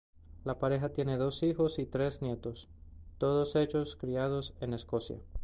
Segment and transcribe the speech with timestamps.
[0.45, 2.67] La pareja tiene dos hijos y tres nietos,
[3.19, 5.19] todos ellos criados en Escocia.